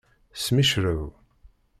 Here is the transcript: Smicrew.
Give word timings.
Smicrew. 0.43 1.13